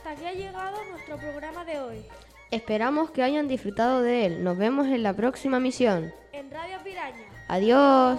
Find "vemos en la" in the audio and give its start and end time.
4.56-5.12